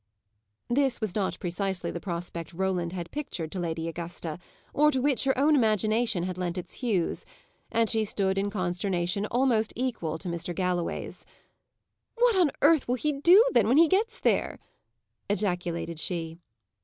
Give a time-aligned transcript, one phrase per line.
[0.67, 4.39] This was not precisely the prospect Roland had pictured to Lady Augusta,
[4.73, 7.23] or to which her own imagination had lent its hues,
[7.71, 10.55] and she stood in consternation almost equal to Mr.
[10.55, 11.23] Galloway's.
[12.15, 14.57] "What on earth will he do, then, when he gets there?"
[15.29, 16.39] ejaculated she.